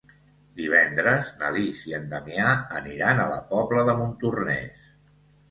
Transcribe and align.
Divendres 0.59 1.29
na 1.41 1.51
Lis 1.57 1.83
i 1.89 1.93
en 1.97 2.07
Damià 2.15 2.55
aniran 2.81 3.23
a 3.25 3.29
la 3.35 3.39
Pobla 3.53 3.85
de 3.93 3.97
Montornès. 4.03 4.91